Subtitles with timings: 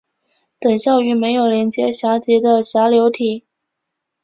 [0.59, 3.45] 等效于没有连接闸极的闸流体。